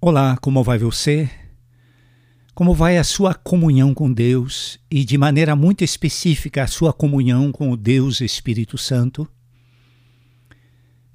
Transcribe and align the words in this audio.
Olá, 0.00 0.36
como 0.36 0.62
vai 0.62 0.78
você? 0.78 1.28
Como 2.54 2.72
vai 2.72 2.98
a 2.98 3.02
sua 3.02 3.34
comunhão 3.34 3.92
com 3.92 4.12
Deus 4.12 4.78
e, 4.88 5.04
de 5.04 5.18
maneira 5.18 5.56
muito 5.56 5.82
específica, 5.82 6.62
a 6.62 6.68
sua 6.68 6.92
comunhão 6.92 7.50
com 7.50 7.72
o 7.72 7.76
Deus 7.76 8.20
Espírito 8.20 8.78
Santo? 8.78 9.28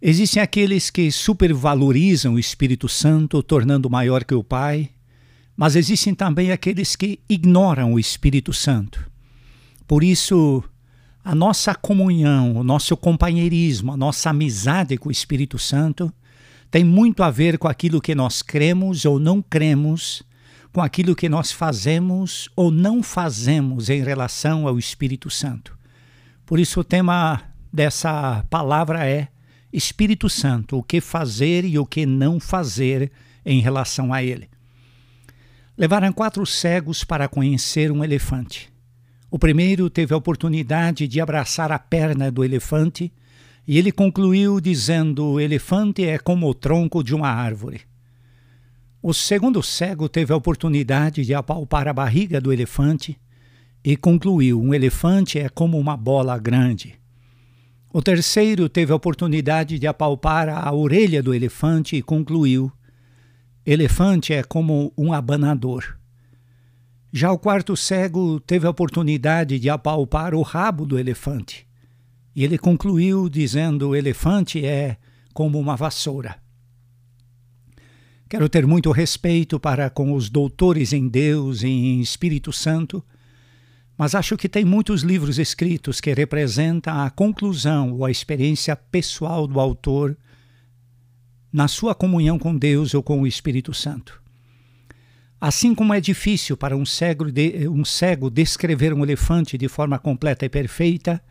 Existem 0.01 0.43
aqueles 0.43 0.89
que 0.89 1.09
supervalorizam 1.13 2.33
o 2.33 2.39
Espírito 2.39 2.89
Santo, 2.89 3.41
tornando 3.41 3.89
maior 3.89 4.25
que 4.25 4.35
o 4.35 4.43
Pai, 4.43 4.89
mas 5.55 5.77
existem 5.77 6.13
também 6.13 6.51
aqueles 6.51 6.93
que 6.93 7.21
ignoram 7.29 7.93
o 7.93 7.99
Espírito 7.99 8.51
Santo. 8.51 9.09
Por 9.87 10.03
isso, 10.03 10.61
a 11.23 11.33
nossa 11.33 11.73
comunhão, 11.73 12.57
o 12.57 12.65
nosso 12.65 12.97
companheirismo, 12.97 13.93
a 13.93 13.97
nossa 13.97 14.31
amizade 14.31 14.97
com 14.97 15.07
o 15.07 15.11
Espírito 15.11 15.57
Santo 15.57 16.13
tem 16.73 16.83
muito 16.83 17.21
a 17.21 17.29
ver 17.29 17.59
com 17.59 17.67
aquilo 17.67 18.01
que 18.01 18.15
nós 18.15 18.41
cremos 18.41 19.05
ou 19.05 19.19
não 19.19 19.43
cremos, 19.43 20.23
com 20.71 20.81
aquilo 20.81 21.15
que 21.15 21.29
nós 21.29 21.51
fazemos 21.51 22.49
ou 22.55 22.71
não 22.71 23.03
fazemos 23.03 23.91
em 23.91 24.01
relação 24.01 24.67
ao 24.67 24.79
Espírito 24.79 25.29
Santo. 25.29 25.77
Por 26.47 26.59
isso, 26.59 26.79
o 26.79 26.83
tema 26.83 27.43
dessa 27.71 28.43
palavra 28.49 29.07
é 29.07 29.27
Espírito 29.71 30.27
Santo, 30.27 30.79
o 30.79 30.81
que 30.81 30.99
fazer 30.99 31.63
e 31.63 31.77
o 31.77 31.85
que 31.85 32.07
não 32.07 32.39
fazer 32.39 33.11
em 33.45 33.61
relação 33.61 34.11
a 34.11 34.23
ele. 34.23 34.49
Levaram 35.77 36.11
quatro 36.11 36.43
cegos 36.43 37.03
para 37.03 37.27
conhecer 37.27 37.91
um 37.91 38.03
elefante. 38.03 38.73
O 39.29 39.37
primeiro 39.37 39.91
teve 39.91 40.11
a 40.11 40.17
oportunidade 40.17 41.07
de 41.07 41.21
abraçar 41.21 41.71
a 41.71 41.77
perna 41.77 42.31
do 42.31 42.43
elefante 42.43 43.13
e 43.67 43.77
ele 43.77 43.91
concluiu 43.91 44.59
dizendo: 44.59 45.25
O 45.25 45.39
elefante 45.39 46.03
é 46.03 46.17
como 46.17 46.49
o 46.49 46.53
tronco 46.53 47.03
de 47.03 47.15
uma 47.15 47.29
árvore. 47.29 47.81
O 49.01 49.13
segundo 49.13 49.61
cego 49.61 50.07
teve 50.07 50.33
a 50.33 50.35
oportunidade 50.35 51.25
de 51.25 51.33
apalpar 51.33 51.87
a 51.87 51.93
barriga 51.93 52.39
do 52.39 52.51
elefante 52.51 53.17
e 53.83 53.95
concluiu: 53.95 54.61
Um 54.61 54.73
elefante 54.73 55.39
é 55.39 55.49
como 55.49 55.79
uma 55.79 55.95
bola 55.95 56.37
grande. 56.37 56.99
O 57.91 58.01
terceiro 58.01 58.67
teve 58.67 58.91
a 58.91 58.95
oportunidade 58.95 59.77
de 59.77 59.87
apalpar 59.87 60.49
a 60.49 60.71
orelha 60.73 61.23
do 61.23 61.33
elefante 61.33 61.95
e 61.95 62.01
concluiu: 62.01 62.71
Elefante 63.65 64.33
é 64.33 64.43
como 64.43 64.91
um 64.97 65.13
abanador. 65.13 65.97
Já 67.13 67.31
o 67.31 67.37
quarto 67.37 67.77
cego 67.77 68.39
teve 68.39 68.65
a 68.65 68.71
oportunidade 68.71 69.59
de 69.59 69.69
apalpar 69.69 70.33
o 70.33 70.41
rabo 70.41 70.85
do 70.85 70.97
elefante 70.97 71.65
e 72.35 72.43
ele 72.43 72.57
concluiu 72.57 73.29
dizendo: 73.29 73.89
o 73.89 73.95
elefante 73.95 74.65
é 74.65 74.97
como 75.33 75.59
uma 75.59 75.75
vassoura. 75.75 76.41
Quero 78.29 78.49
ter 78.49 78.65
muito 78.65 78.91
respeito 78.91 79.59
para 79.59 79.89
com 79.89 80.13
os 80.13 80.29
doutores 80.29 80.91
em 80.91 81.07
Deus 81.07 81.61
e 81.61 81.67
em 81.67 82.01
Espírito 82.01 82.51
Santo, 82.51 83.03
mas 83.95 84.15
acho 84.15 84.35
que 84.35 84.49
tem 84.49 84.65
muitos 84.65 85.03
livros 85.03 85.37
escritos 85.37 86.01
que 86.01 86.11
representam 86.11 86.99
a 86.99 87.11
conclusão 87.11 87.93
ou 87.93 88.05
a 88.05 88.09
experiência 88.09 88.75
pessoal 88.75 89.45
do 89.45 89.59
autor 89.59 90.17
na 91.51 91.67
sua 91.67 91.93
comunhão 91.93 92.39
com 92.39 92.57
Deus 92.57 92.95
ou 92.95 93.03
com 93.03 93.21
o 93.21 93.27
Espírito 93.27 93.71
Santo. 93.71 94.19
Assim 95.39 95.75
como 95.75 95.93
é 95.93 96.01
difícil 96.01 96.57
para 96.57 96.75
um 96.75 96.85
cego, 96.85 97.31
de, 97.31 97.67
um 97.67 97.85
cego 97.85 98.31
descrever 98.31 98.93
um 98.93 99.03
elefante 99.03 99.59
de 99.59 99.67
forma 99.67 99.99
completa 99.99 100.45
e 100.45 100.49
perfeita, 100.49 101.21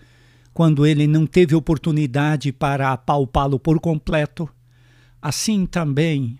quando 0.53 0.86
ele 0.86 1.06
não 1.06 1.27
teve 1.27 1.55
oportunidade 1.55 2.53
para 2.53 2.92
apalpá-lo 2.92 3.58
por 3.58 3.81
completo, 3.81 4.48
assim 5.20 5.64
também 5.67 6.39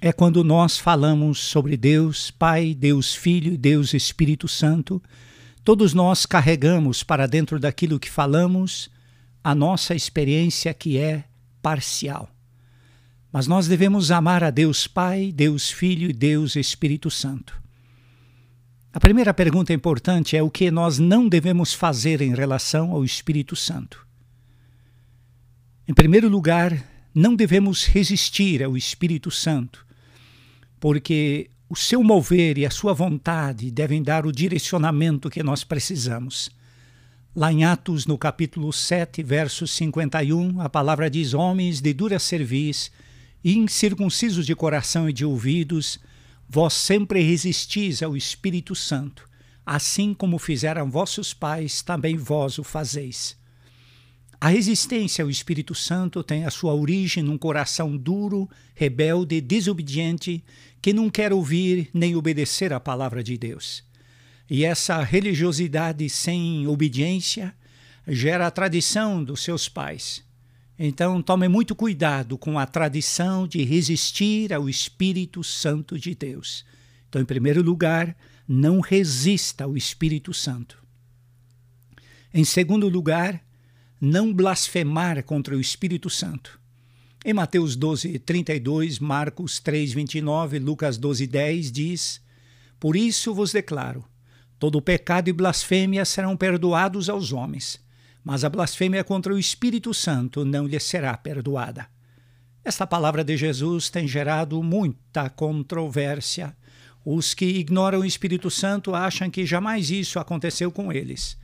é 0.00 0.12
quando 0.12 0.42
nós 0.42 0.78
falamos 0.78 1.38
sobre 1.38 1.76
Deus 1.76 2.30
Pai, 2.30 2.74
Deus 2.74 3.14
Filho 3.14 3.52
e 3.52 3.56
Deus 3.56 3.94
Espírito 3.94 4.48
Santo. 4.48 5.00
Todos 5.62 5.94
nós 5.94 6.26
carregamos 6.26 7.04
para 7.04 7.28
dentro 7.28 7.60
daquilo 7.60 8.00
que 8.00 8.10
falamos 8.10 8.90
a 9.44 9.54
nossa 9.54 9.94
experiência 9.94 10.74
que 10.74 10.98
é 10.98 11.24
parcial. 11.62 12.28
Mas 13.32 13.46
nós 13.46 13.68
devemos 13.68 14.10
amar 14.10 14.42
a 14.42 14.50
Deus 14.50 14.88
Pai, 14.88 15.30
Deus 15.32 15.70
Filho 15.70 16.10
e 16.10 16.12
Deus 16.12 16.56
Espírito 16.56 17.08
Santo. 17.08 17.61
A 18.94 19.00
primeira 19.00 19.32
pergunta 19.32 19.72
importante 19.72 20.36
é 20.36 20.42
o 20.42 20.50
que 20.50 20.70
nós 20.70 20.98
não 20.98 21.26
devemos 21.26 21.72
fazer 21.72 22.20
em 22.20 22.34
relação 22.34 22.92
ao 22.92 23.02
Espírito 23.02 23.56
Santo. 23.56 24.06
Em 25.88 25.94
primeiro 25.94 26.28
lugar, 26.28 26.76
não 27.14 27.34
devemos 27.34 27.86
resistir 27.86 28.62
ao 28.62 28.76
Espírito 28.76 29.30
Santo, 29.30 29.86
porque 30.78 31.48
o 31.70 31.74
seu 31.74 32.04
mover 32.04 32.58
e 32.58 32.66
a 32.66 32.70
sua 32.70 32.92
vontade 32.92 33.70
devem 33.70 34.02
dar 34.02 34.26
o 34.26 34.32
direcionamento 34.32 35.30
que 35.30 35.42
nós 35.42 35.64
precisamos. 35.64 36.50
Lá 37.34 37.50
em 37.50 37.64
Atos, 37.64 38.04
no 38.04 38.18
capítulo 38.18 38.70
7, 38.74 39.22
verso 39.22 39.66
51, 39.66 40.60
a 40.60 40.68
palavra 40.68 41.08
diz: 41.08 41.32
Homens 41.32 41.80
de 41.80 41.94
dura 41.94 42.18
cerviz, 42.18 42.92
incircuncisos 43.42 44.44
de 44.44 44.54
coração 44.54 45.08
e 45.08 45.14
de 45.14 45.24
ouvidos, 45.24 45.98
Vós 46.54 46.74
sempre 46.74 47.22
resistis 47.22 48.02
ao 48.02 48.14
Espírito 48.14 48.74
Santo, 48.74 49.26
assim 49.64 50.12
como 50.12 50.38
fizeram 50.38 50.90
vossos 50.90 51.32
pais, 51.32 51.80
também 51.80 52.14
vós 52.14 52.58
o 52.58 52.62
fazeis. 52.62 53.38
A 54.38 54.48
resistência 54.48 55.24
ao 55.24 55.30
Espírito 55.30 55.74
Santo 55.74 56.22
tem 56.22 56.44
a 56.44 56.50
sua 56.50 56.74
origem 56.74 57.22
num 57.22 57.38
coração 57.38 57.96
duro, 57.96 58.50
rebelde, 58.74 59.40
desobediente, 59.40 60.44
que 60.82 60.92
não 60.92 61.08
quer 61.08 61.32
ouvir 61.32 61.88
nem 61.94 62.14
obedecer 62.16 62.70
à 62.70 62.78
palavra 62.78 63.24
de 63.24 63.38
Deus. 63.38 63.82
E 64.50 64.62
essa 64.62 65.02
religiosidade 65.02 66.06
sem 66.10 66.66
obediência 66.66 67.54
gera 68.06 68.46
a 68.46 68.50
tradição 68.50 69.24
dos 69.24 69.42
seus 69.42 69.70
pais, 69.70 70.22
então, 70.78 71.20
tome 71.22 71.48
muito 71.48 71.74
cuidado 71.74 72.38
com 72.38 72.58
a 72.58 72.66
tradição 72.66 73.46
de 73.46 73.62
resistir 73.62 74.52
ao 74.52 74.68
Espírito 74.68 75.44
Santo 75.44 75.98
de 75.98 76.14
Deus. 76.14 76.64
Então, 77.08 77.20
em 77.20 77.26
primeiro 77.26 77.62
lugar, 77.62 78.16
não 78.48 78.80
resista 78.80 79.64
ao 79.64 79.76
Espírito 79.76 80.32
Santo. 80.32 80.82
Em 82.32 82.44
segundo 82.44 82.88
lugar, 82.88 83.44
não 84.00 84.32
blasfemar 84.32 85.22
contra 85.24 85.54
o 85.54 85.60
Espírito 85.60 86.08
Santo. 86.08 86.58
Em 87.24 87.34
Mateus 87.34 87.76
12, 87.76 88.18
32, 88.20 88.98
Marcos 88.98 89.60
3, 89.60 89.92
29, 89.92 90.58
Lucas 90.58 90.96
12, 90.96 91.26
10 91.26 91.70
diz: 91.70 92.20
Por 92.80 92.96
isso 92.96 93.34
vos 93.34 93.52
declaro: 93.52 94.04
todo 94.58 94.82
pecado 94.82 95.28
e 95.28 95.32
blasfêmia 95.32 96.04
serão 96.04 96.36
perdoados 96.36 97.08
aos 97.08 97.30
homens 97.30 97.81
mas 98.24 98.44
a 98.44 98.48
blasfêmia 98.48 99.02
contra 99.02 99.34
o 99.34 99.38
Espírito 99.38 99.92
Santo 99.92 100.44
não 100.44 100.66
lhe 100.66 100.78
será 100.78 101.16
perdoada. 101.16 101.86
Esta 102.64 102.86
palavra 102.86 103.24
de 103.24 103.36
Jesus 103.36 103.90
tem 103.90 104.06
gerado 104.06 104.62
muita 104.62 105.28
controvérsia. 105.28 106.56
Os 107.04 107.34
que 107.34 107.44
ignoram 107.44 108.00
o 108.00 108.04
Espírito 108.04 108.48
Santo 108.48 108.94
acham 108.94 109.28
que 109.28 109.44
jamais 109.44 109.90
isso 109.90 110.20
aconteceu 110.20 110.70
com 110.70 110.92
eles. 110.92 111.36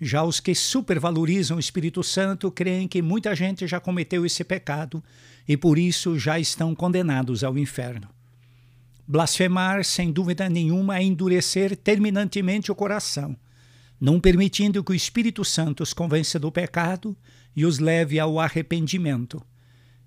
Já 0.00 0.22
os 0.22 0.38
que 0.38 0.54
supervalorizam 0.54 1.56
o 1.56 1.60
Espírito 1.60 2.02
Santo 2.04 2.50
creem 2.50 2.86
que 2.86 3.02
muita 3.02 3.34
gente 3.34 3.66
já 3.66 3.80
cometeu 3.80 4.24
esse 4.24 4.44
pecado 4.44 5.02
e 5.48 5.56
por 5.56 5.76
isso 5.78 6.16
já 6.16 6.38
estão 6.38 6.74
condenados 6.74 7.42
ao 7.42 7.58
inferno. 7.58 8.08
Blasfemar, 9.06 9.84
sem 9.84 10.12
dúvida 10.12 10.48
nenhuma, 10.48 10.98
é 10.98 11.02
endurecer 11.02 11.76
terminantemente 11.76 12.70
o 12.70 12.74
coração 12.74 13.36
não 14.02 14.18
permitindo 14.18 14.82
que 14.82 14.90
o 14.90 14.96
Espírito 14.96 15.44
Santo 15.44 15.80
os 15.84 15.94
convença 15.94 16.36
do 16.36 16.50
pecado 16.50 17.16
e 17.54 17.64
os 17.64 17.78
leve 17.78 18.18
ao 18.18 18.40
arrependimento. 18.40 19.40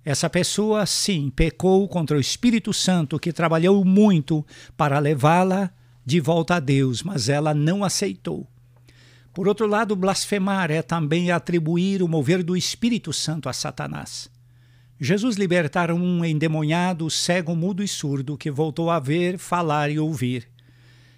Essa 0.04 0.30
pessoa, 0.30 0.86
sim, 0.86 1.32
pecou 1.34 1.88
contra 1.88 2.18
o 2.18 2.20
Espírito 2.20 2.74
Santo, 2.74 3.18
que 3.18 3.32
trabalhou 3.32 3.86
muito 3.86 4.46
para 4.76 5.00
levá-la 5.00 5.72
de 6.06 6.20
volta 6.20 6.56
a 6.56 6.60
Deus, 6.60 7.04
mas 7.04 7.30
ela 7.30 7.54
não 7.54 7.86
aceitou. 7.86 8.46
Por 9.34 9.48
outro 9.48 9.66
lado, 9.66 9.96
blasfemar 9.96 10.72
é 10.72 10.82
também 10.82 11.32
atribuir 11.32 12.04
o 12.04 12.08
mover 12.10 12.44
do 12.44 12.58
Espírito 12.58 13.14
Santo 13.14 13.48
a 13.48 13.54
Satanás. 13.54 14.30
Jesus 15.00 15.38
libertara 15.38 15.96
um 15.96 16.26
endemoniado, 16.26 17.10
cego, 17.10 17.56
mudo 17.56 17.82
e 17.82 17.88
surdo, 17.88 18.38
que 18.38 18.52
voltou 18.52 18.90
a 18.90 19.00
ver, 19.00 19.38
falar 19.38 19.90
e 19.90 19.98
ouvir. 19.98 20.54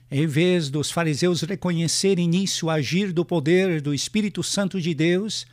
Em 0.10 0.26
vez 0.26 0.70
dos 0.70 0.90
fariseus 0.90 1.42
reconhecerem 1.42 2.28
nisso 2.28 2.68
o 2.68 2.70
agir 2.70 3.12
do 3.12 3.26
poder 3.26 3.82
do 3.82 3.94
Espírito 3.94 4.42
Santo 4.42 4.80
de 4.80 4.94
Deus, 4.94 5.46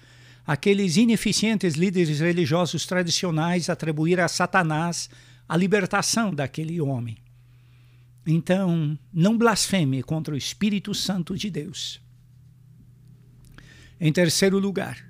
aqueles 0.46 0.96
ineficientes 0.96 1.74
líderes 1.74 2.20
religiosos 2.20 2.86
tradicionais 2.86 3.68
atribuíram 3.68 4.24
a 4.24 4.28
Satanás 4.28 5.10
a 5.48 5.56
libertação 5.56 6.32
daquele 6.32 6.80
homem. 6.80 7.18
Então, 8.26 8.98
não 9.12 9.36
blasfeme 9.36 10.02
contra 10.02 10.34
o 10.34 10.38
Espírito 10.38 10.94
Santo 10.94 11.36
de 11.36 11.50
Deus. 11.50 12.00
Em 14.00 14.12
terceiro 14.12 14.58
lugar, 14.58 15.04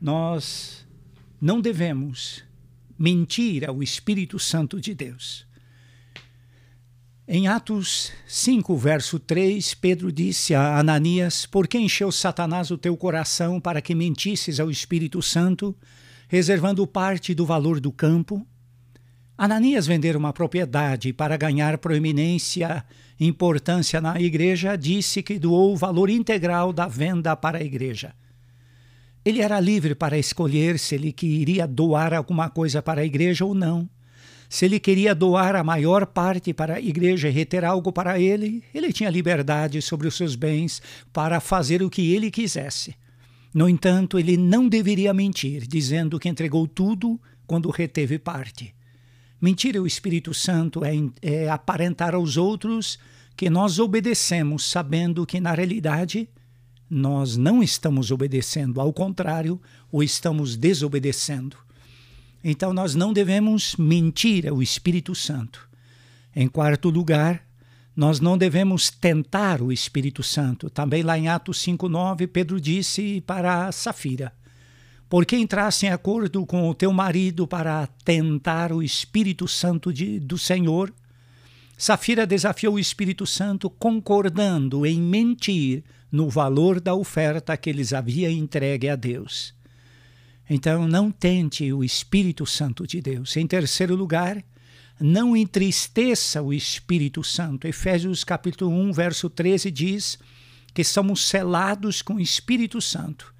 nós 0.00 0.86
não 1.40 1.60
devemos 1.60 2.44
mentir 2.98 3.68
ao 3.68 3.82
Espírito 3.82 4.38
Santo 4.38 4.80
de 4.80 4.94
Deus. 4.94 5.46
Em 7.28 7.48
Atos 7.48 8.12
5, 8.28 8.76
verso 8.76 9.18
3, 9.18 9.74
Pedro 9.74 10.12
disse 10.12 10.54
a 10.54 10.78
Ananias: 10.78 11.44
Por 11.44 11.66
que 11.66 11.76
encheu 11.76 12.12
Satanás 12.12 12.70
o 12.70 12.78
teu 12.78 12.96
coração 12.96 13.60
para 13.60 13.82
que 13.82 13.96
mentisses 13.96 14.60
ao 14.60 14.70
Espírito 14.70 15.20
Santo, 15.20 15.74
reservando 16.28 16.86
parte 16.86 17.34
do 17.34 17.44
valor 17.44 17.80
do 17.80 17.90
campo? 17.90 18.46
Ananias 19.36 19.88
vender 19.88 20.16
uma 20.16 20.32
propriedade 20.32 21.12
para 21.12 21.36
ganhar 21.36 21.78
proeminência 21.78 22.84
e 23.18 23.26
importância 23.26 24.00
na 24.00 24.20
igreja, 24.20 24.76
disse 24.76 25.20
que 25.20 25.36
doou 25.36 25.72
o 25.72 25.76
valor 25.76 26.08
integral 26.08 26.72
da 26.72 26.86
venda 26.86 27.34
para 27.34 27.58
a 27.58 27.64
igreja. 27.64 28.14
Ele 29.24 29.40
era 29.40 29.58
livre 29.58 29.96
para 29.96 30.16
escolher 30.16 30.78
se 30.78 30.94
ele 30.94 31.10
queria 31.10 31.66
doar 31.66 32.14
alguma 32.14 32.48
coisa 32.48 32.80
para 32.80 33.00
a 33.00 33.04
igreja 33.04 33.44
ou 33.44 33.52
não. 33.52 33.90
Se 34.48 34.64
ele 34.64 34.78
queria 34.78 35.14
doar 35.14 35.56
a 35.56 35.64
maior 35.64 36.06
parte 36.06 36.52
para 36.52 36.74
a 36.74 36.80
igreja 36.80 37.28
e 37.28 37.32
reter 37.32 37.64
algo 37.64 37.92
para 37.92 38.18
ele, 38.18 38.62
ele 38.74 38.92
tinha 38.92 39.10
liberdade 39.10 39.82
sobre 39.82 40.06
os 40.06 40.16
seus 40.16 40.34
bens 40.36 40.80
para 41.12 41.40
fazer 41.40 41.82
o 41.82 41.90
que 41.90 42.14
ele 42.14 42.30
quisesse. 42.30 42.94
No 43.52 43.68
entanto, 43.68 44.18
ele 44.18 44.36
não 44.36 44.68
deveria 44.68 45.14
mentir, 45.14 45.66
dizendo 45.66 46.18
que 46.18 46.28
entregou 46.28 46.66
tudo 46.66 47.20
quando 47.46 47.70
reteve 47.70 48.18
parte. 48.18 48.74
Mentir 49.40 49.76
ao 49.76 49.86
Espírito 49.86 50.32
Santo 50.32 50.84
é, 50.84 50.92
é 51.22 51.48
aparentar 51.48 52.14
aos 52.14 52.36
outros 52.36 52.98
que 53.36 53.50
nós 53.50 53.78
obedecemos, 53.78 54.64
sabendo 54.64 55.26
que, 55.26 55.40
na 55.40 55.52
realidade, 55.52 56.28
nós 56.88 57.36
não 57.36 57.62
estamos 57.62 58.10
obedecendo, 58.10 58.80
ao 58.80 58.92
contrário, 58.92 59.60
ou 59.90 60.02
estamos 60.02 60.56
desobedecendo. 60.56 61.56
Então 62.48 62.72
nós 62.72 62.94
não 62.94 63.12
devemos 63.12 63.74
mentir 63.74 64.46
ao 64.46 64.62
Espírito 64.62 65.16
Santo. 65.16 65.68
Em 66.32 66.46
quarto 66.46 66.88
lugar, 66.90 67.44
nós 67.96 68.20
não 68.20 68.38
devemos 68.38 68.88
tentar 68.88 69.60
o 69.60 69.72
Espírito 69.72 70.22
Santo. 70.22 70.70
Também 70.70 71.02
lá 71.02 71.18
em 71.18 71.26
Atos 71.26 71.58
5:9, 71.58 72.28
Pedro 72.28 72.60
disse 72.60 73.20
para 73.22 73.72
Safira: 73.72 74.32
Por 75.08 75.26
que 75.26 75.36
entrasse 75.36 75.86
em 75.86 75.88
acordo 75.88 76.46
com 76.46 76.70
o 76.70 76.74
teu 76.74 76.92
marido 76.92 77.48
para 77.48 77.88
tentar 78.04 78.70
o 78.70 78.80
Espírito 78.80 79.48
Santo 79.48 79.92
de, 79.92 80.20
do 80.20 80.38
Senhor? 80.38 80.94
Safira 81.76 82.24
desafiou 82.24 82.74
o 82.74 82.78
Espírito 82.78 83.26
Santo 83.26 83.68
concordando 83.68 84.86
em 84.86 85.02
mentir 85.02 85.82
no 86.12 86.30
valor 86.30 86.80
da 86.80 86.94
oferta 86.94 87.56
que 87.56 87.68
eles 87.68 87.92
haviam 87.92 88.30
entregue 88.30 88.88
a 88.88 88.94
Deus. 88.94 89.55
Então, 90.48 90.86
não 90.86 91.10
tente 91.10 91.72
o 91.72 91.82
Espírito 91.82 92.46
Santo 92.46 92.86
de 92.86 93.00
Deus. 93.00 93.36
Em 93.36 93.46
terceiro 93.46 93.96
lugar, 93.96 94.42
não 95.00 95.36
entristeça 95.36 96.40
o 96.40 96.52
Espírito 96.52 97.22
Santo. 97.22 97.66
Efésios 97.66 98.24
capítulo 98.24 98.70
1, 98.70 98.92
verso 98.92 99.28
13 99.28 99.70
diz 99.70 100.18
que 100.72 100.84
somos 100.84 101.26
selados 101.26 102.00
com 102.00 102.14
o 102.14 102.20
Espírito 102.20 102.80
Santo. 102.80 103.34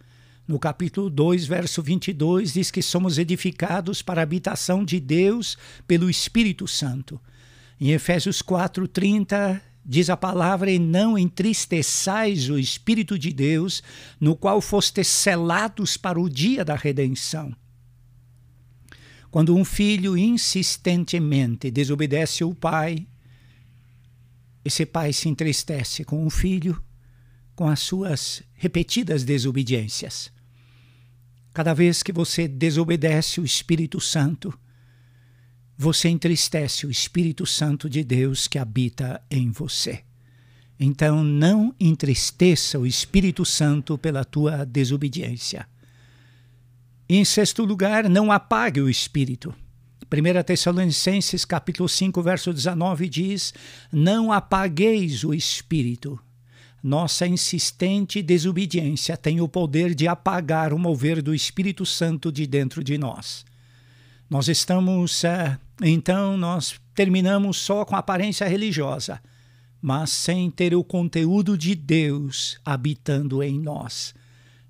No 0.48 0.58
capítulo 0.58 1.10
2, 1.10 1.46
verso 1.46 1.82
22, 1.82 2.52
diz 2.52 2.70
que 2.70 2.82
somos 2.82 3.18
edificados 3.18 4.00
para 4.00 4.20
a 4.20 4.22
habitação 4.22 4.84
de 4.84 5.00
Deus 5.00 5.58
pelo 5.86 6.08
Espírito 6.08 6.68
Santo. 6.68 7.20
Em 7.80 7.90
Efésios 7.90 8.40
4, 8.42 8.86
30, 8.88 9.60
Diz 9.88 10.10
a 10.10 10.16
palavra: 10.16 10.68
E 10.68 10.80
não 10.80 11.16
entristeçais 11.16 12.50
o 12.50 12.58
Espírito 12.58 13.16
de 13.16 13.32
Deus, 13.32 13.84
no 14.20 14.34
qual 14.34 14.60
fostes 14.60 15.06
selados 15.06 15.96
para 15.96 16.20
o 16.20 16.28
dia 16.28 16.64
da 16.64 16.74
redenção. 16.74 17.54
Quando 19.30 19.54
um 19.54 19.64
filho 19.64 20.16
insistentemente 20.16 21.70
desobedece 21.70 22.42
ao 22.42 22.52
pai, 22.52 23.06
esse 24.64 24.84
pai 24.84 25.12
se 25.12 25.28
entristece 25.28 26.04
com 26.04 26.26
o 26.26 26.30
filho, 26.30 26.82
com 27.54 27.68
as 27.68 27.78
suas 27.78 28.42
repetidas 28.54 29.22
desobediências. 29.22 30.32
Cada 31.54 31.72
vez 31.72 32.02
que 32.02 32.12
você 32.12 32.48
desobedece 32.48 33.40
o 33.40 33.44
Espírito 33.44 34.00
Santo, 34.00 34.52
você 35.76 36.08
entristece 36.08 36.86
o 36.86 36.90
Espírito 36.90 37.44
Santo 37.44 37.88
de 37.88 38.02
Deus 38.02 38.48
que 38.48 38.58
habita 38.58 39.22
em 39.30 39.50
você. 39.50 40.02
Então 40.78 41.22
não 41.22 41.74
entristeça 41.78 42.78
o 42.78 42.86
Espírito 42.86 43.44
Santo 43.44 43.96
pela 43.98 44.24
tua 44.24 44.64
desobediência. 44.64 45.66
Em 47.08 47.24
sexto 47.24 47.64
lugar, 47.64 48.08
não 48.08 48.32
apague 48.32 48.80
o 48.80 48.88
Espírito. 48.88 49.54
1 50.10 50.42
Tessalonicenses 50.44 51.44
capítulo 51.44 51.88
5, 51.88 52.22
verso 52.22 52.52
19 52.52 53.08
diz: 53.08 53.52
Não 53.92 54.32
apagueis 54.32 55.24
o 55.24 55.34
Espírito. 55.34 56.18
Nossa 56.82 57.26
insistente 57.26 58.22
desobediência 58.22 59.16
tem 59.16 59.40
o 59.40 59.48
poder 59.48 59.94
de 59.94 60.06
apagar 60.06 60.72
o 60.72 60.78
mover 60.78 61.20
do 61.20 61.34
Espírito 61.34 61.84
Santo 61.84 62.30
de 62.30 62.46
dentro 62.46 62.84
de 62.84 62.96
nós. 62.96 63.44
Nós 64.28 64.48
estamos, 64.48 65.24
é, 65.24 65.58
então, 65.82 66.36
nós 66.36 66.80
terminamos 66.94 67.58
só 67.58 67.84
com 67.84 67.94
aparência 67.96 68.48
religiosa, 68.48 69.20
mas 69.80 70.10
sem 70.10 70.50
ter 70.50 70.74
o 70.74 70.82
conteúdo 70.82 71.56
de 71.56 71.74
Deus 71.74 72.58
habitando 72.64 73.42
em 73.42 73.58
nós. 73.58 74.14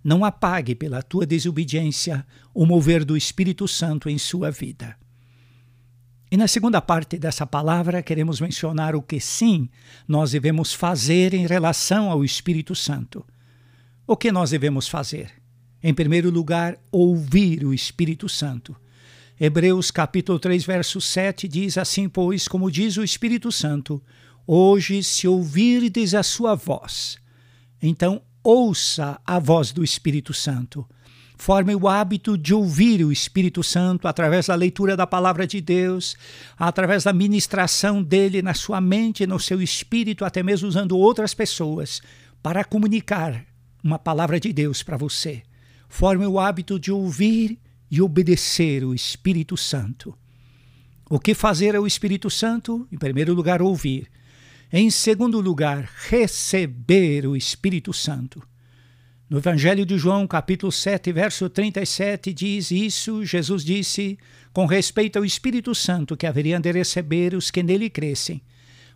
Não 0.02 0.24
apague 0.24 0.74
pela 0.74 1.02
tua 1.02 1.24
desobediência 1.24 2.26
o 2.52 2.66
mover 2.66 3.04
do 3.04 3.16
Espírito 3.16 3.66
Santo 3.68 4.08
em 4.08 4.18
sua 4.18 4.50
vida. 4.50 4.96
E 6.30 6.36
na 6.36 6.48
segunda 6.48 6.80
parte 6.80 7.18
dessa 7.18 7.46
palavra, 7.46 8.02
queremos 8.02 8.40
mencionar 8.40 8.96
o 8.96 9.02
que 9.02 9.20
sim 9.20 9.68
nós 10.08 10.32
devemos 10.32 10.72
fazer 10.72 11.34
em 11.34 11.46
relação 11.46 12.10
ao 12.10 12.24
Espírito 12.24 12.74
Santo. 12.74 13.24
O 14.06 14.16
que 14.16 14.32
nós 14.32 14.50
devemos 14.50 14.88
fazer? 14.88 15.30
Em 15.82 15.94
primeiro 15.94 16.30
lugar, 16.30 16.76
ouvir 16.90 17.64
o 17.64 17.72
Espírito 17.72 18.28
Santo. 18.28 18.74
Hebreus 19.38 19.90
capítulo 19.90 20.38
3, 20.38 20.64
verso 20.64 20.98
7 20.98 21.46
diz 21.46 21.76
assim, 21.76 22.08
pois, 22.08 22.48
como 22.48 22.70
diz 22.70 22.96
o 22.96 23.04
Espírito 23.04 23.52
Santo, 23.52 24.02
hoje 24.46 25.02
se 25.02 25.28
ouvirdes 25.28 26.14
a 26.14 26.22
sua 26.22 26.54
voz, 26.54 27.18
então 27.82 28.22
ouça 28.42 29.20
a 29.26 29.38
voz 29.38 29.72
do 29.72 29.84
Espírito 29.84 30.32
Santo. 30.32 30.88
Forme 31.36 31.74
o 31.74 31.86
hábito 31.86 32.38
de 32.38 32.54
ouvir 32.54 33.04
o 33.04 33.12
Espírito 33.12 33.62
Santo 33.62 34.08
através 34.08 34.46
da 34.46 34.54
leitura 34.54 34.96
da 34.96 35.06
palavra 35.06 35.46
de 35.46 35.60
Deus, 35.60 36.16
através 36.56 37.04
da 37.04 37.12
ministração 37.12 38.02
dele 38.02 38.40
na 38.40 38.54
sua 38.54 38.80
mente, 38.80 39.26
no 39.26 39.38
seu 39.38 39.60
espírito, 39.60 40.24
até 40.24 40.42
mesmo 40.42 40.66
usando 40.66 40.96
outras 40.96 41.34
pessoas 41.34 42.00
para 42.42 42.64
comunicar 42.64 43.44
uma 43.84 43.98
palavra 43.98 44.40
de 44.40 44.50
Deus 44.50 44.82
para 44.82 44.96
você. 44.96 45.42
Forme 45.90 46.26
o 46.26 46.40
hábito 46.40 46.80
de 46.80 46.90
ouvir 46.90 47.58
e 47.90 48.00
obedecer 48.00 48.84
o 48.84 48.94
Espírito 48.94 49.56
Santo. 49.56 50.16
O 51.08 51.20
que 51.20 51.34
fazer 51.34 51.76
ao 51.76 51.86
Espírito 51.86 52.28
Santo? 52.28 52.86
Em 52.90 52.98
primeiro 52.98 53.32
lugar, 53.32 53.62
ouvir. 53.62 54.10
Em 54.72 54.90
segundo 54.90 55.40
lugar, 55.40 55.88
receber 56.08 57.26
o 57.26 57.36
Espírito 57.36 57.92
Santo. 57.92 58.42
No 59.28 59.38
Evangelho 59.38 59.86
de 59.86 59.98
João, 59.98 60.26
capítulo 60.26 60.70
7, 60.70 61.12
verso 61.12 61.48
37, 61.48 62.32
diz 62.32 62.70
isso: 62.70 63.24
Jesus 63.24 63.64
disse, 63.64 64.18
com 64.52 64.66
respeito 64.66 65.18
ao 65.18 65.24
Espírito 65.24 65.74
Santo, 65.74 66.16
que 66.16 66.26
haveriam 66.26 66.60
de 66.60 66.72
receber 66.72 67.34
os 67.34 67.50
que 67.50 67.62
nele 67.62 67.90
crescem, 67.90 68.40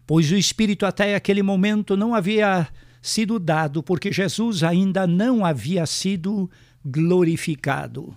pois 0.07 0.31
o 0.33 0.37
Espírito 0.37 0.87
até 0.87 1.15
aquele 1.15 1.43
momento 1.43 1.97
não 1.97 2.15
havia 2.15 2.69
sido 3.03 3.39
dado, 3.39 3.83
porque 3.83 4.13
Jesus 4.13 4.63
ainda 4.63 5.07
não 5.07 5.45
havia 5.45 5.85
sido 5.87 6.51
glorificado. 6.85 8.17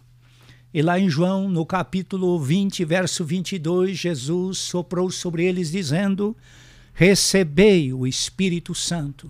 E 0.74 0.82
lá 0.82 1.00
em 1.00 1.08
João, 1.08 1.48
no 1.48 1.68
capítulo 1.68 2.40
20, 2.40 2.84
verso 2.84 3.24
22, 3.24 3.96
Jesus 3.96 4.58
soprou 4.58 5.12
sobre 5.12 5.46
eles, 5.46 5.70
dizendo: 5.72 6.36
Recebei 6.96 7.94
o 7.94 8.08
Espírito 8.08 8.74
Santo. 8.74 9.30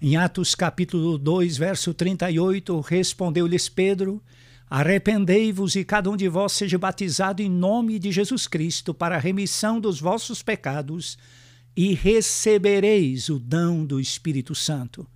Em 0.00 0.16
Atos 0.16 0.54
capítulo 0.54 1.18
2, 1.18 1.58
verso 1.58 1.92
38, 1.92 2.80
respondeu-lhes 2.80 3.68
Pedro: 3.68 4.22
Arrependei-vos 4.70 5.76
e 5.76 5.84
cada 5.84 6.10
um 6.10 6.16
de 6.16 6.30
vós 6.30 6.52
seja 6.52 6.78
batizado 6.78 7.42
em 7.42 7.50
nome 7.50 7.98
de 7.98 8.10
Jesus 8.10 8.46
Cristo 8.46 8.94
para 8.94 9.16
a 9.16 9.20
remissão 9.20 9.78
dos 9.78 10.00
vossos 10.00 10.42
pecados, 10.42 11.18
e 11.76 11.92
recebereis 11.92 13.28
o 13.28 13.38
dão 13.38 13.84
do 13.84 14.00
Espírito 14.00 14.54
Santo. 14.54 15.06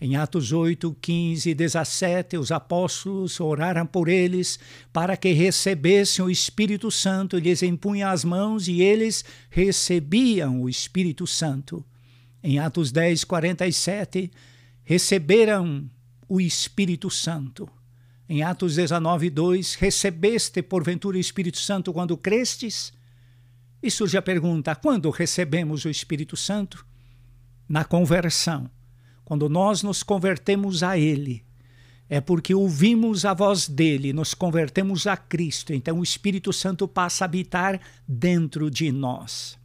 Em 0.00 0.14
Atos 0.14 0.52
8, 0.52 0.96
15 1.00 1.50
e 1.50 1.54
17, 1.54 2.36
os 2.38 2.52
apóstolos 2.52 3.40
oraram 3.40 3.84
por 3.84 4.08
eles 4.08 4.58
para 4.92 5.16
que 5.16 5.32
recebessem 5.32 6.24
o 6.24 6.30
Espírito 6.30 6.88
Santo, 6.88 7.36
lhes 7.36 7.64
impunha 7.64 8.10
as 8.10 8.24
mãos 8.24 8.68
e 8.68 8.80
eles 8.80 9.24
recebiam 9.50 10.62
o 10.62 10.68
Espírito 10.68 11.26
Santo. 11.26 11.84
Em 12.40 12.60
Atos 12.60 12.92
10, 12.92 13.24
47, 13.24 14.30
receberam 14.84 15.90
o 16.28 16.40
Espírito 16.40 17.10
Santo. 17.10 17.68
Em 18.28 18.44
Atos 18.44 18.76
19, 18.76 19.30
2, 19.30 19.74
recebeste 19.74 20.62
porventura 20.62 21.16
o 21.16 21.20
Espírito 21.20 21.58
Santo 21.58 21.92
quando 21.92 22.16
crestes? 22.16 22.92
E 23.82 23.90
surge 23.90 24.16
a 24.16 24.22
pergunta: 24.22 24.76
quando 24.76 25.10
recebemos 25.10 25.84
o 25.84 25.88
Espírito 25.88 26.36
Santo? 26.36 26.86
Na 27.68 27.84
conversão. 27.84 28.70
Quando 29.28 29.46
nós 29.46 29.82
nos 29.82 30.02
convertemos 30.02 30.82
a 30.82 30.96
Ele, 30.96 31.44
é 32.08 32.18
porque 32.18 32.54
ouvimos 32.54 33.26
a 33.26 33.34
voz 33.34 33.68
dele, 33.68 34.10
nos 34.10 34.32
convertemos 34.32 35.06
a 35.06 35.18
Cristo, 35.18 35.74
então 35.74 35.98
o 35.98 36.02
Espírito 36.02 36.50
Santo 36.50 36.88
passa 36.88 37.24
a 37.24 37.26
habitar 37.26 37.78
dentro 38.08 38.70
de 38.70 38.90
nós. 38.90 39.58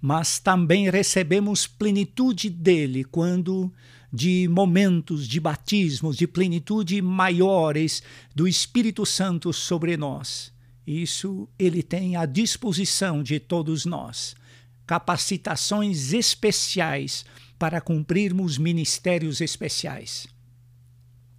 Mas 0.00 0.40
também 0.40 0.90
recebemos 0.90 1.68
plenitude 1.68 2.50
dele 2.50 3.04
quando 3.04 3.72
de 4.12 4.48
momentos 4.48 5.28
de 5.28 5.38
batismos, 5.38 6.16
de 6.16 6.26
plenitude 6.26 7.00
maiores 7.00 8.02
do 8.34 8.48
Espírito 8.48 9.06
Santo 9.06 9.52
sobre 9.52 9.96
nós. 9.96 10.52
Isso 10.84 11.48
ele 11.56 11.80
tem 11.80 12.16
à 12.16 12.26
disposição 12.26 13.22
de 13.22 13.38
todos 13.38 13.84
nós. 13.84 14.34
Capacitações 14.84 16.12
especiais 16.12 17.24
para 17.58 17.80
cumprirmos 17.80 18.58
ministérios 18.58 19.40
especiais. 19.40 20.26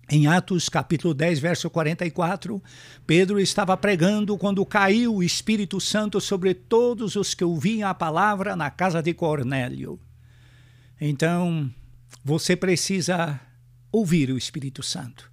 Em 0.09 0.25
Atos 0.25 0.69
capítulo 0.69 1.13
10, 1.13 1.39
verso 1.39 1.69
44, 1.69 2.63
Pedro 3.05 3.41
estava 3.41 3.75
pregando 3.75 4.37
quando 4.37 4.65
caiu 4.65 5.15
o 5.15 5.23
Espírito 5.23 5.81
Santo 5.81 6.21
sobre 6.21 6.53
todos 6.53 7.17
os 7.17 7.33
que 7.33 7.43
ouviam 7.43 7.89
a 7.89 7.93
palavra 7.93 8.55
na 8.55 8.71
casa 8.71 9.03
de 9.03 9.13
Cornélio. 9.13 9.99
Então, 10.99 11.69
você 12.23 12.55
precisa 12.55 13.37
ouvir 13.91 14.31
o 14.31 14.37
Espírito 14.37 14.81
Santo. 14.81 15.29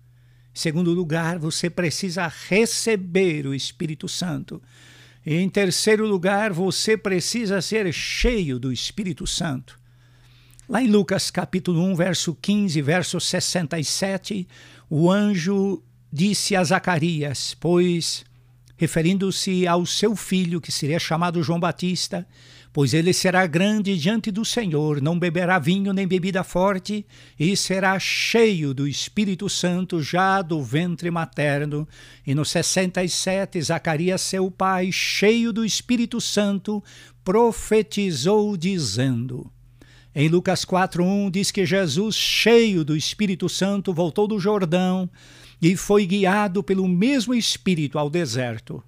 Em 0.52 0.58
segundo 0.58 0.92
lugar, 0.92 1.38
você 1.38 1.70
precisa 1.70 2.26
receber 2.48 3.46
o 3.46 3.54
Espírito 3.54 4.08
Santo. 4.08 4.60
E 5.24 5.36
em 5.36 5.48
terceiro 5.48 6.04
lugar, 6.04 6.52
você 6.52 6.96
precisa 6.96 7.62
ser 7.62 7.92
cheio 7.92 8.58
do 8.58 8.72
Espírito 8.72 9.24
Santo. 9.24 9.78
Lá 10.66 10.82
em 10.82 10.86
Lucas 10.86 11.30
capítulo 11.30 11.82
1, 11.82 11.94
verso 11.94 12.34
15, 12.40 12.80
verso 12.80 13.20
67, 13.20 14.48
o 14.88 15.10
anjo 15.10 15.82
disse 16.10 16.56
a 16.56 16.64
Zacarias, 16.64 17.54
pois, 17.60 18.24
referindo-se 18.74 19.66
ao 19.66 19.84
seu 19.84 20.16
filho, 20.16 20.62
que 20.62 20.72
seria 20.72 20.98
chamado 20.98 21.42
João 21.42 21.60
Batista, 21.60 22.26
pois 22.72 22.94
ele 22.94 23.12
será 23.12 23.46
grande 23.46 23.94
diante 23.98 24.30
do 24.30 24.42
Senhor, 24.42 25.02
não 25.02 25.18
beberá 25.18 25.58
vinho 25.58 25.92
nem 25.92 26.08
bebida 26.08 26.42
forte, 26.42 27.04
e 27.38 27.54
será 27.58 27.98
cheio 27.98 28.72
do 28.72 28.88
Espírito 28.88 29.50
Santo 29.50 30.02
já 30.02 30.40
do 30.40 30.62
ventre 30.62 31.10
materno. 31.10 31.86
E 32.26 32.34
no 32.34 32.42
67, 32.42 33.60
Zacarias, 33.60 34.22
seu 34.22 34.50
pai, 34.50 34.90
cheio 34.90 35.52
do 35.52 35.62
Espírito 35.62 36.22
Santo, 36.22 36.82
profetizou, 37.22 38.56
dizendo: 38.56 39.52
em 40.14 40.28
Lucas 40.28 40.64
4:1 40.64 41.30
diz 41.30 41.50
que 41.50 41.66
Jesus, 41.66 42.14
cheio 42.14 42.84
do 42.84 42.96
Espírito 42.96 43.48
Santo, 43.48 43.92
voltou 43.92 44.28
do 44.28 44.38
Jordão 44.38 45.10
e 45.60 45.76
foi 45.76 46.06
guiado 46.06 46.62
pelo 46.62 46.86
mesmo 46.86 47.34
Espírito 47.34 47.98
ao 47.98 48.08
deserto. 48.08 48.82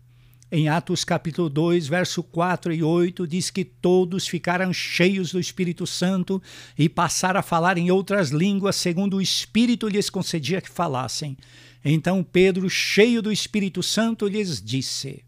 Em 0.52 0.68
Atos 0.68 1.04
capítulo 1.04 1.50
2, 1.50 1.88
verso 1.88 2.22
4 2.22 2.72
e 2.72 2.80
8, 2.80 3.26
diz 3.26 3.50
que 3.50 3.64
todos 3.64 4.28
ficaram 4.28 4.72
cheios 4.72 5.32
do 5.32 5.40
Espírito 5.40 5.84
Santo 5.84 6.40
e 6.78 6.88
passaram 6.88 7.40
a 7.40 7.42
falar 7.42 7.76
em 7.76 7.90
outras 7.90 8.30
línguas, 8.30 8.76
segundo 8.76 9.16
o 9.16 9.20
Espírito 9.20 9.88
lhes 9.88 10.08
concedia 10.08 10.60
que 10.60 10.70
falassem. 10.70 11.36
Então 11.84 12.22
Pedro, 12.22 12.70
cheio 12.70 13.20
do 13.20 13.32
Espírito 13.32 13.82
Santo, 13.82 14.28
lhes 14.28 14.62
disse: 14.62 15.25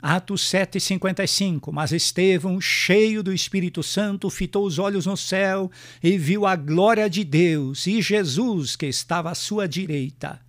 Atos 0.00 0.42
7,55 0.42 1.72
Mas 1.72 1.92
Estevão, 1.92 2.60
cheio 2.60 3.22
do 3.22 3.32
Espírito 3.32 3.82
Santo, 3.82 4.30
fitou 4.30 4.64
os 4.64 4.78
olhos 4.78 5.06
no 5.06 5.16
céu 5.16 5.70
e 6.02 6.16
viu 6.16 6.46
a 6.46 6.54
glória 6.54 7.10
de 7.10 7.24
Deus 7.24 7.86
e 7.86 8.00
Jesus 8.00 8.76
que 8.76 8.86
estava 8.86 9.30
à 9.30 9.34
sua 9.34 9.66
direita. 9.66 10.40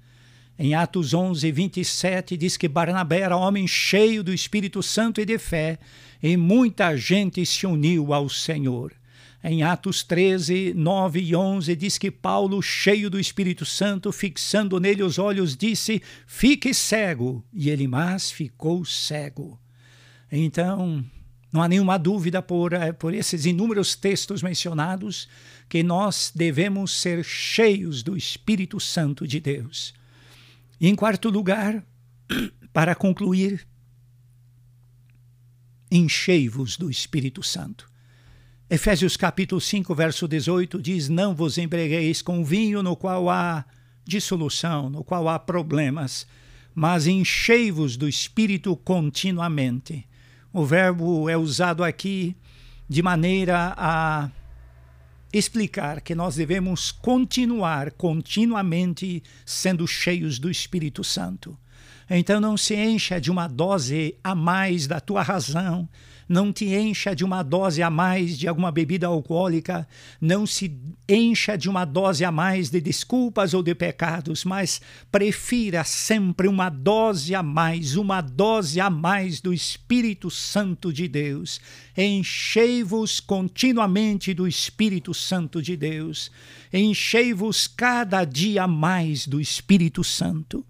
Em 0.57 0.75
Atos 0.75 1.13
11, 1.13 1.51
27, 1.51 2.37
diz 2.37 2.57
que 2.57 2.67
Barnabé 2.67 3.21
era 3.21 3.37
homem 3.37 3.65
cheio 3.65 4.23
do 4.23 4.33
Espírito 4.33 4.83
Santo 4.83 5.21
e 5.21 5.25
de 5.25 5.37
fé, 5.37 5.79
e 6.21 6.35
muita 6.35 6.97
gente 6.97 7.45
se 7.45 7.65
uniu 7.65 8.13
ao 8.13 8.27
Senhor. 8.27 8.98
Em 9.41 9.63
Atos 9.63 10.03
13, 10.03 10.73
9 10.75 11.21
e 11.21 11.35
11, 11.35 11.75
diz 11.75 11.97
que 11.97 12.11
Paulo, 12.11 12.61
cheio 12.61 13.09
do 13.09 13.17
Espírito 13.17 13.65
Santo, 13.65 14.11
fixando 14.11 14.79
nele 14.79 15.01
os 15.01 15.17
olhos, 15.17 15.55
disse: 15.55 16.01
Fique 16.27 16.73
cego. 16.73 17.43
E 17.53 17.69
ele 17.69 17.87
mais 17.87 18.29
ficou 18.29 18.83
cego. 18.83 19.57
Então, 20.29 21.05
não 21.51 21.63
há 21.63 21.67
nenhuma 21.67 21.97
dúvida 21.97 22.41
por, 22.41 22.73
eh, 22.73 22.91
por 22.91 23.13
esses 23.13 23.45
inúmeros 23.45 23.95
textos 23.95 24.43
mencionados 24.43 25.27
que 25.67 25.81
nós 25.83 26.31
devemos 26.35 26.91
ser 26.91 27.23
cheios 27.23 28.03
do 28.03 28.15
Espírito 28.15 28.79
Santo 28.79 29.25
de 29.25 29.39
Deus. 29.39 29.93
E 30.79 30.87
em 30.87 30.95
quarto 30.95 31.29
lugar, 31.29 31.83
para 32.71 32.93
concluir, 32.93 33.65
enchei-vos 35.89 36.77
do 36.77 36.91
Espírito 36.91 37.41
Santo. 37.41 37.88
Efésios 38.71 39.17
capítulo 39.17 39.59
5, 39.59 39.95
verso 39.95 40.27
18 40.27 40.79
diz: 40.79 41.09
Não 41.09 41.33
vos 41.33 41.57
embriagueis 41.57 42.21
com 42.21 42.43
vinho 42.43 42.83
no 42.83 42.95
qual 42.95 43.27
há 43.27 43.65
dissolução, 44.05 44.91
no 44.91 45.03
qual 45.03 45.27
há 45.27 45.39
problemas, 45.39 46.27
mas 46.75 47.07
enchei-vos 47.07 47.97
do 47.97 48.07
Espírito 48.07 48.75
continuamente. 48.77 50.07
O 50.53 50.63
verbo 50.63 51.27
é 51.27 51.35
usado 51.35 51.83
aqui 51.83 52.35
de 52.87 53.01
maneira 53.01 53.73
a 53.75 54.29
explicar 55.33 55.99
que 55.99 56.13
nós 56.13 56.35
devemos 56.35 56.91
continuar 56.91 57.89
continuamente 57.93 59.23
sendo 59.43 59.87
cheios 59.87 60.37
do 60.37 60.47
Espírito 60.47 61.03
Santo. 61.03 61.57
Então 62.09 62.39
não 62.41 62.57
se 62.57 62.75
encha 62.75 63.21
de 63.21 63.29
uma 63.29 63.47
dose 63.47 64.15
a 64.23 64.33
mais 64.33 64.87
da 64.87 64.99
tua 64.99 65.21
razão, 65.21 65.87
não 66.29 66.53
te 66.53 66.65
encha 66.65 67.15
de 67.15 67.25
uma 67.25 67.41
dose 67.41 67.81
a 67.81 67.89
mais 67.89 68.37
de 68.37 68.47
alguma 68.47 68.71
bebida 68.71 69.07
alcoólica, 69.07 69.87
não 70.21 70.45
se 70.45 70.71
encha 71.07 71.57
de 71.57 71.67
uma 71.67 71.85
dose 71.85 72.23
a 72.23 72.31
mais 72.31 72.69
de 72.69 72.79
desculpas 72.79 73.55
ou 73.55 73.63
de 73.63 73.73
pecados, 73.73 74.45
mas 74.45 74.79
prefira 75.11 75.83
sempre 75.83 76.47
uma 76.47 76.69
dose 76.69 77.33
a 77.33 77.41
mais, 77.41 77.95
uma 77.95 78.21
dose 78.21 78.79
a 78.79 78.91
mais 78.91 79.41
do 79.41 79.51
Espírito 79.51 80.29
Santo 80.29 80.93
de 80.93 81.07
Deus. 81.07 81.59
Enchei-vos 81.97 83.19
continuamente 83.19 84.31
do 84.31 84.47
Espírito 84.47 85.15
Santo 85.15 85.63
de 85.63 85.75
Deus. 85.75 86.31
Enchei-vos 86.71 87.65
cada 87.67 88.23
dia 88.23 88.67
mais 88.67 89.25
do 89.25 89.41
Espírito 89.41 90.03
Santo. 90.03 90.63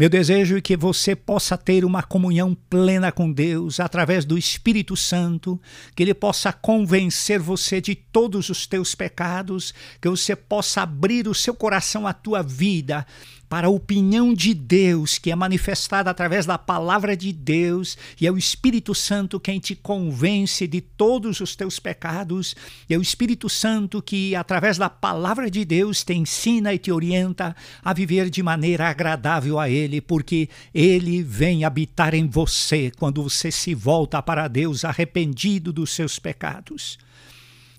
Meu 0.00 0.08
desejo 0.08 0.56
é 0.56 0.62
que 0.62 0.78
você 0.78 1.14
possa 1.14 1.58
ter 1.58 1.84
uma 1.84 2.02
comunhão 2.02 2.56
plena 2.70 3.12
com 3.12 3.30
Deus 3.30 3.78
através 3.78 4.24
do 4.24 4.38
Espírito 4.38 4.96
Santo, 4.96 5.60
que 5.94 6.02
Ele 6.02 6.14
possa 6.14 6.54
convencer 6.54 7.38
você 7.38 7.82
de 7.82 7.94
todos 7.94 8.48
os 8.48 8.66
teus 8.66 8.94
pecados, 8.94 9.74
que 10.00 10.08
você 10.08 10.34
possa 10.34 10.80
abrir 10.80 11.28
o 11.28 11.34
seu 11.34 11.54
coração 11.54 12.06
à 12.06 12.14
tua 12.14 12.42
vida 12.42 13.06
para 13.50 13.66
a 13.66 13.70
opinião 13.70 14.32
de 14.32 14.54
Deus, 14.54 15.18
que 15.18 15.28
é 15.28 15.34
manifestada 15.34 16.08
através 16.08 16.46
da 16.46 16.56
palavra 16.56 17.16
de 17.16 17.32
Deus, 17.32 17.98
e 18.20 18.24
é 18.24 18.30
o 18.30 18.38
Espírito 18.38 18.94
Santo 18.94 19.40
quem 19.40 19.58
te 19.58 19.74
convence 19.74 20.68
de 20.68 20.80
todos 20.80 21.40
os 21.40 21.56
teus 21.56 21.80
pecados, 21.80 22.54
e 22.88 22.94
é 22.94 22.96
o 22.96 23.02
Espírito 23.02 23.48
Santo 23.48 24.00
que, 24.00 24.36
através 24.36 24.78
da 24.78 24.88
palavra 24.88 25.50
de 25.50 25.64
Deus, 25.64 26.04
te 26.04 26.14
ensina 26.14 26.72
e 26.72 26.78
te 26.78 26.92
orienta 26.92 27.56
a 27.82 27.92
viver 27.92 28.30
de 28.30 28.40
maneira 28.40 28.88
agradável 28.88 29.58
a 29.58 29.68
Ele, 29.68 30.00
porque 30.00 30.48
Ele 30.72 31.20
vem 31.20 31.64
habitar 31.64 32.14
em 32.14 32.28
você 32.28 32.92
quando 33.00 33.20
você 33.20 33.50
se 33.50 33.74
volta 33.74 34.22
para 34.22 34.46
Deus 34.46 34.84
arrependido 34.84 35.72
dos 35.72 35.90
seus 35.90 36.20
pecados. 36.20 36.96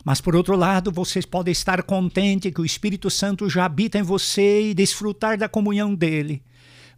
Mas 0.04 0.20
por 0.20 0.36
outro 0.36 0.56
lado, 0.56 0.92
vocês 0.92 1.26
podem 1.26 1.52
estar 1.52 1.84
contentes 1.84 2.52
que 2.54 2.62
o 2.62 2.66
Espírito 2.66 3.10
Santo 3.10 3.50
já 3.50 3.66
habita 3.66 4.00
em 4.00 4.04
você 4.04 4.70
e 4.70 4.74
desfrutar 4.74 5.38
da 5.38 5.48
comunhão 5.48 5.94
dele. 5.94 6.42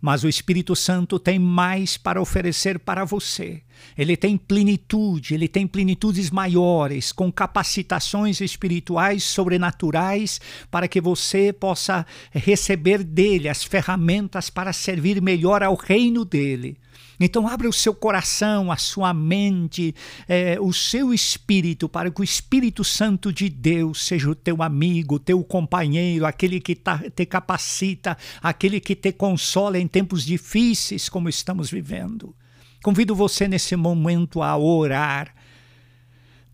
Mas 0.02 0.24
o 0.24 0.30
Espírito 0.30 0.76
Santo 0.76 1.20
tem 1.20 1.40
mais 1.40 1.98
para 1.98 2.22
oferecer 2.22 2.80
para 2.80 3.06
você. 3.06 3.62
Ele 3.98 4.18
tem 4.18 4.38
plenitude, 4.38 5.34
ele 5.34 5.48
tem 5.48 5.68
plenitudes 5.68 6.32
maiores, 6.32 7.12
com 7.12 7.32
capacitações 7.32 8.42
espirituais 8.42 9.24
sobrenaturais 9.24 10.40
para 10.70 10.88
que 10.88 11.02
você 11.02 11.54
possa 11.54 12.06
receber 12.32 13.04
dele 13.04 13.50
as 13.50 13.64
ferramentas 13.64 14.50
para 14.50 14.74
servir 14.74 15.22
melhor 15.22 15.64
ao 15.64 15.76
reino 15.76 16.26
dele. 16.26 16.78
Então, 17.20 17.48
abra 17.48 17.70
o 17.70 17.74
seu 17.74 17.94
coração, 17.94 18.72
a 18.72 18.78
sua 18.78 19.14
mente, 19.14 19.94
é, 20.28 20.58
o 20.60 20.74
seu 20.74 21.14
espírito, 21.14 21.88
para 21.88 22.10
que 22.10 22.22
o 22.22 22.24
Espírito 22.24 22.84
Santo 22.84 23.32
de 23.32 23.50
Deus 23.50 24.06
seja 24.06 24.30
o 24.30 24.36
teu 24.36 24.62
amigo, 24.62 25.20
teu 25.20 25.44
companheiro, 25.44 26.26
aquele 26.26 26.60
que 26.60 26.76
tá, 26.76 27.02
te 27.16 27.26
capacita, 27.26 28.18
aquele 28.42 28.80
que 28.80 28.96
te 28.96 29.12
consola 29.12 29.80
em 29.80 29.88
tempos 29.88 30.26
difíceis 30.26 31.08
como 31.08 31.30
estamos 31.30 31.70
vivendo. 31.70 32.36
Convido 32.84 33.16
você 33.16 33.48
nesse 33.48 33.78
momento 33.78 34.44
a 34.44 34.58
orar 34.58 35.34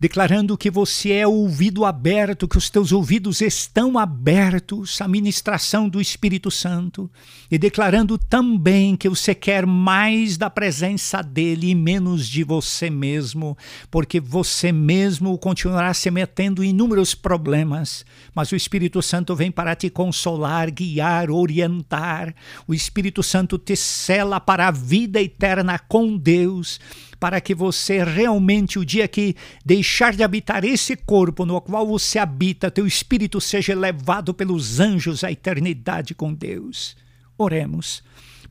declarando 0.00 0.56
que 0.56 0.70
você 0.70 1.12
é 1.12 1.26
ouvido 1.26 1.84
aberto, 1.84 2.48
que 2.48 2.56
os 2.56 2.70
teus 2.70 2.90
ouvidos 2.90 3.42
estão 3.42 3.98
abertos 3.98 4.98
à 5.02 5.06
ministração 5.06 5.90
do 5.90 6.00
Espírito 6.00 6.50
Santo, 6.50 7.10
e 7.50 7.58
declarando 7.58 8.16
também 8.16 8.96
que 8.96 9.10
você 9.10 9.34
quer 9.34 9.66
mais 9.66 10.38
da 10.38 10.48
presença 10.48 11.22
dele 11.22 11.68
e 11.68 11.74
menos 11.74 12.26
de 12.26 12.42
você 12.42 12.88
mesmo, 12.88 13.58
porque 13.90 14.18
você 14.18 14.72
mesmo 14.72 15.36
continuará 15.36 15.92
se 15.92 16.10
metendo 16.10 16.64
em 16.64 16.70
inúmeros 16.70 17.14
problemas, 17.14 18.06
mas 18.34 18.50
o 18.52 18.56
Espírito 18.56 19.02
Santo 19.02 19.36
vem 19.36 19.50
para 19.50 19.76
te 19.76 19.90
consolar, 19.90 20.70
guiar, 20.70 21.30
orientar. 21.30 22.34
O 22.66 22.72
Espírito 22.72 23.22
Santo 23.22 23.58
te 23.58 23.76
sela 23.76 24.40
para 24.40 24.68
a 24.68 24.70
vida 24.70 25.20
eterna 25.20 25.78
com 25.78 26.16
Deus 26.16 26.80
para 27.20 27.40
que 27.40 27.54
você 27.54 28.02
realmente, 28.02 28.78
o 28.78 28.84
dia 28.84 29.06
que 29.06 29.36
deixar 29.64 30.14
de 30.14 30.22
habitar 30.22 30.64
esse 30.64 30.96
corpo 30.96 31.44
no 31.44 31.60
qual 31.60 31.86
você 31.86 32.18
habita, 32.18 32.70
teu 32.70 32.86
espírito 32.86 33.38
seja 33.40 33.74
levado 33.74 34.32
pelos 34.32 34.80
anjos 34.80 35.22
à 35.22 35.30
eternidade 35.30 36.14
com 36.14 36.32
Deus. 36.32 36.96
Oremos. 37.36 38.02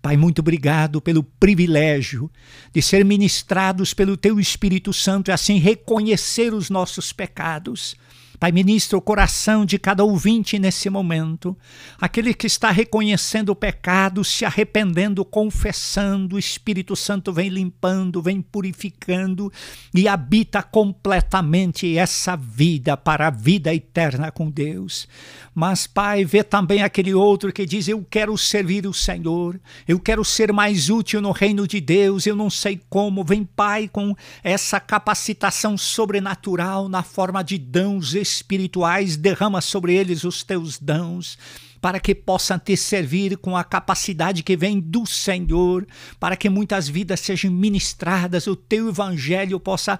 Pai, 0.01 0.15
muito 0.15 0.39
obrigado 0.39 1.01
pelo 1.01 1.23
privilégio 1.23 2.31
de 2.71 2.81
ser 2.81 3.03
ministrados 3.03 3.93
pelo 3.93 4.15
Teu 4.15 4.39
Espírito 4.39 4.93
Santo 4.93 5.29
e 5.29 5.33
assim 5.33 5.57
reconhecer 5.57 6.53
os 6.53 6.69
nossos 6.69 7.11
pecados 7.11 7.95
Pai, 8.39 8.53
ministra 8.53 8.97
o 8.97 9.01
coração 9.01 9.65
de 9.65 9.77
cada 9.77 10.01
ouvinte 10.03 10.57
nesse 10.57 10.89
momento, 10.89 11.57
aquele 11.99 12.33
que 12.33 12.47
está 12.47 12.71
reconhecendo 12.71 13.49
o 13.49 13.55
pecado, 13.55 14.23
se 14.23 14.45
arrependendo, 14.45 15.25
confessando, 15.25 16.37
o 16.37 16.39
Espírito 16.39 16.95
Santo 16.95 17.33
vem 17.33 17.49
limpando, 17.49 18.21
vem 18.21 18.41
purificando 18.41 19.51
e 19.93 20.07
habita 20.07 20.63
completamente 20.63 21.97
essa 21.97 22.37
vida 22.37 22.95
para 22.95 23.27
a 23.27 23.29
vida 23.29 23.75
eterna 23.75 24.31
com 24.31 24.49
Deus. 24.49 25.05
Mas, 25.53 25.85
Pai, 25.85 26.23
vê 26.23 26.41
também 26.41 26.81
aquele 26.81 27.13
outro 27.13 27.51
que 27.51 27.65
diz: 27.65 27.89
Eu 27.89 28.05
quero 28.09 28.37
servir 28.37 28.87
o 28.87 28.93
Senhor, 28.93 29.59
eu 29.85 29.99
quero 29.99 30.23
ser 30.23 30.53
mais 30.53 30.89
útil 30.89 31.19
no 31.19 31.31
reino 31.31 31.67
de 31.67 31.81
Deus, 31.81 32.25
eu 32.25 32.37
não 32.37 32.49
sei 32.49 32.79
como. 32.89 33.25
Vem, 33.25 33.43
Pai, 33.43 33.89
com 33.89 34.15
essa 34.41 34.79
capacitação 34.79 35.77
sobrenatural 35.77 36.87
na 36.87 37.03
forma 37.03 37.43
de 37.43 37.57
dons 37.57 38.13
espirituais, 38.31 39.17
derrama 39.17 39.61
sobre 39.61 39.95
eles 39.95 40.23
os 40.23 40.43
teus 40.43 40.77
dons 40.77 41.37
para 41.81 41.99
que 41.99 42.13
possam 42.13 42.59
te 42.59 42.75
servir 42.75 43.37
com 43.37 43.55
a 43.55 43.63
capacidade 43.63 44.43
que 44.43 44.57
vem 44.57 44.79
do 44.79 45.05
Senhor, 45.05 45.87
para 46.19 46.35
que 46.35 46.49
muitas 46.49 46.87
vidas 46.87 47.21
sejam 47.21 47.51
ministradas, 47.51 48.47
o 48.47 48.55
teu 48.55 48.89
evangelho 48.89 49.59
possa 49.59 49.99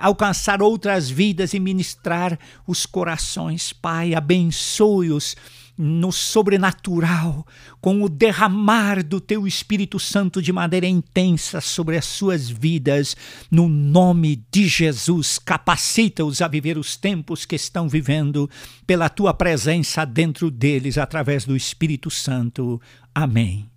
alcançar 0.00 0.62
outras 0.62 1.08
vidas 1.08 1.54
e 1.54 1.60
ministrar 1.60 2.38
os 2.66 2.84
corações. 2.84 3.72
Pai, 3.72 4.14
abençoe-os 4.14 5.36
no 5.80 6.12
sobrenatural, 6.12 7.46
com 7.80 8.02
o 8.02 8.08
derramar 8.08 9.02
do 9.02 9.18
teu 9.18 9.46
Espírito 9.46 9.98
Santo 9.98 10.42
de 10.42 10.52
maneira 10.52 10.86
intensa 10.86 11.60
sobre 11.60 11.96
as 11.96 12.04
suas 12.04 12.50
vidas, 12.50 13.16
no 13.50 13.66
nome 13.66 14.44
de 14.52 14.68
Jesus. 14.68 15.38
Capacita-os 15.38 16.42
a 16.42 16.48
viver 16.48 16.76
os 16.76 16.96
tempos 16.96 17.46
que 17.46 17.56
estão 17.56 17.88
vivendo 17.88 18.48
pela 18.86 19.08
tua 19.08 19.32
presença 19.32 20.04
dentro 20.04 20.50
deles 20.50 20.98
através 20.98 21.46
do 21.46 21.56
Espírito 21.56 22.10
Santo. 22.10 22.80
Amém. 23.14 23.70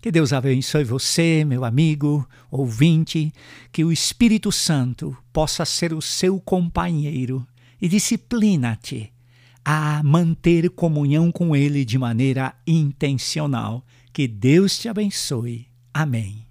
Que 0.00 0.10
Deus 0.10 0.32
abençoe 0.32 0.84
você, 0.84 1.44
meu 1.44 1.64
amigo, 1.64 2.28
ouvinte, 2.50 3.32
que 3.70 3.84
o 3.84 3.92
Espírito 3.92 4.50
Santo 4.50 5.16
possa 5.32 5.64
ser 5.64 5.92
o 5.92 6.02
seu 6.02 6.40
companheiro 6.40 7.46
e 7.80 7.88
disciplina-te 7.88 9.12
a 9.70 10.02
manter 10.02 10.70
comunhão 10.70 11.30
com 11.30 11.54
Ele 11.54 11.84
de 11.84 11.98
maneira 11.98 12.54
intencional. 12.66 13.84
Que 14.14 14.26
Deus 14.26 14.78
te 14.78 14.88
abençoe. 14.88 15.66
Amém. 15.92 16.47